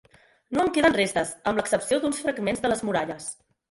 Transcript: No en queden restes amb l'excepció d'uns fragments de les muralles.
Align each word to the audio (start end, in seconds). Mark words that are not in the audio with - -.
No 0.57 0.63
en 0.63 0.71
queden 0.77 0.95
restes 1.01 1.35
amb 1.53 1.63
l'excepció 1.63 2.03
d'uns 2.03 2.27
fragments 2.27 2.67
de 2.67 2.77
les 2.77 2.87
muralles. 2.91 3.35